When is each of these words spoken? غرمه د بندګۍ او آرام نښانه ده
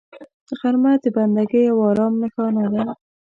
غرمه 0.59 0.91
د 1.03 1.05
بندګۍ 1.15 1.63
او 1.71 1.77
آرام 1.89 2.13
نښانه 2.21 2.65
ده 2.73 2.83